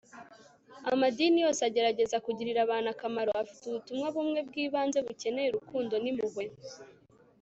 amadini 0.93 1.37
yose 1.45 1.61
agerageza 1.69 2.23
kugirira 2.25 2.59
abantu 2.63 2.87
akamaro, 2.93 3.31
afite 3.43 3.63
ubutumwa 3.67 4.07
bumwe 4.15 4.39
bw'ibanze 4.47 4.99
bukeneye 5.07 5.47
urukundo 5.49 5.93
n'impuhwe 5.99 6.43